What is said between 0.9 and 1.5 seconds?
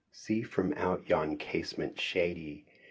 yon